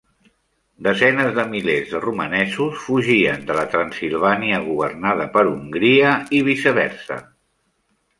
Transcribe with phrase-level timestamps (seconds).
[0.85, 7.19] Desenes de milers de romanesos fugien de la Transsilvània governada per Hongria i viceversa.